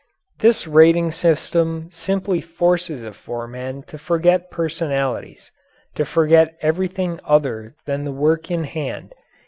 [0.39, 5.51] This rating system simply forces a foreman to forget personalities
[5.93, 9.13] to forget everything other than the work in hand.